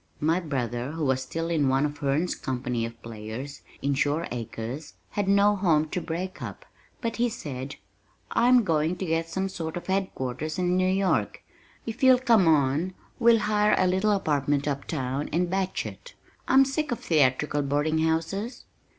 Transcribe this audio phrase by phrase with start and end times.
[0.19, 5.27] My brother who was still one of Herne's company of players in Shore Acres, had
[5.27, 6.65] no home to break up,
[7.01, 7.75] but he said,
[8.31, 11.43] "I'm going to get some sort of headquarters in New York.
[11.85, 16.15] If you'll come on we'll hire a little apartment up town and 'bach' it.
[16.47, 18.65] I'm sick of theatrical boarding houses."